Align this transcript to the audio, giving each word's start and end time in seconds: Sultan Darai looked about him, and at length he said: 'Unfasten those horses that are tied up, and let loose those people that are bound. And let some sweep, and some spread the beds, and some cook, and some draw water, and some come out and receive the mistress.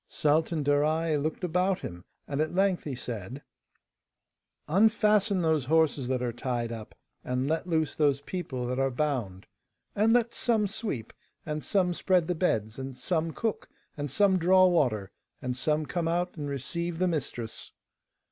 Sultan 0.07 0.63
Darai 0.63 1.15
looked 1.15 1.43
about 1.43 1.81
him, 1.81 2.03
and 2.27 2.41
at 2.41 2.55
length 2.55 2.85
he 2.85 2.95
said: 2.95 3.43
'Unfasten 4.67 5.43
those 5.43 5.65
horses 5.65 6.07
that 6.07 6.23
are 6.23 6.33
tied 6.33 6.71
up, 6.71 6.95
and 7.23 7.47
let 7.47 7.67
loose 7.67 7.95
those 7.95 8.19
people 8.19 8.65
that 8.65 8.79
are 8.79 8.89
bound. 8.89 9.45
And 9.95 10.11
let 10.11 10.33
some 10.33 10.67
sweep, 10.67 11.13
and 11.45 11.63
some 11.63 11.93
spread 11.93 12.27
the 12.27 12.33
beds, 12.33 12.79
and 12.79 12.97
some 12.97 13.31
cook, 13.31 13.69
and 13.95 14.09
some 14.09 14.39
draw 14.39 14.65
water, 14.65 15.11
and 15.39 15.55
some 15.55 15.85
come 15.85 16.07
out 16.07 16.35
and 16.35 16.49
receive 16.49 16.97
the 16.97 17.07
mistress. 17.07 17.71